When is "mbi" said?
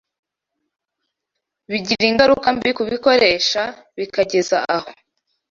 2.55-2.69